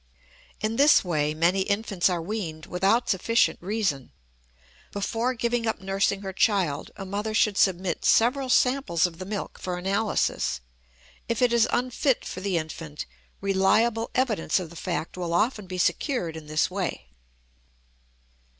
[0.61, 4.11] In this way many infants are weaned without sufficient reason.
[4.91, 9.59] Before giving up nursing her child a mother should submit several samples of the milk
[9.59, 10.59] for analysis.
[11.29, 13.05] If it is unfit for the infant,
[13.41, 17.09] reliable evidence of the fact will often be secured in this way.